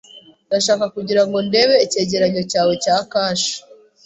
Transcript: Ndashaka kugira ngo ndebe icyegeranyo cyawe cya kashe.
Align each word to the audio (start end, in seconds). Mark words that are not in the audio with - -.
Ndashaka 0.47 0.85
kugira 0.95 1.21
ngo 1.25 1.37
ndebe 1.47 1.75
icyegeranyo 1.85 2.41
cyawe 2.51 2.73
cya 2.83 2.97
kashe. 3.11 3.53